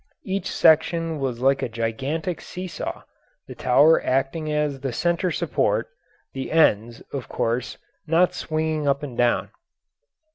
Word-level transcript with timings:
Each 0.23 0.51
section 0.51 1.19
was 1.19 1.41
like 1.41 1.61
a 1.61 1.69
gigantic 1.69 2.41
seesaw, 2.41 3.03
the 3.45 3.53
tower 3.53 4.03
acting 4.03 4.51
as 4.51 4.79
the 4.79 4.91
centre 4.91 5.29
support; 5.29 5.89
the 6.33 6.51
ends, 6.51 7.03
of 7.13 7.29
course, 7.29 7.77
not 8.07 8.33
swinging 8.33 8.87
up 8.87 9.03
and 9.03 9.15
down. 9.15 9.51